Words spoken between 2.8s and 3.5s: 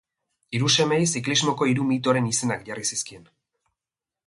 zizkien.